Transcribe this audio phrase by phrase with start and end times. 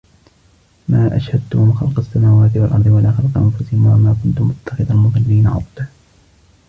[0.89, 5.87] مَا أَشْهَدْتُهُمْ خَلْقَ السَّمَاوَاتِ وَالْأَرْضِ وَلَا خَلْقَ أَنْفُسِهِمْ وَمَا كُنْتُ مُتَّخِذَ الْمُضِلِّينَ عَضُدًا